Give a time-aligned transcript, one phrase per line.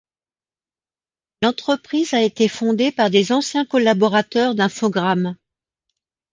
[1.43, 5.35] L'entreprise a été fondé par des anciens collaborateurs d'Infogrames.